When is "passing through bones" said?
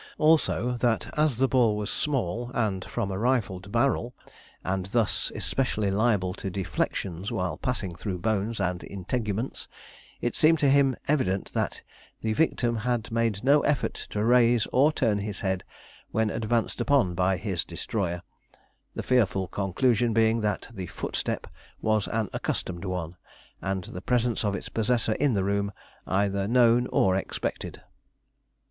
7.55-8.59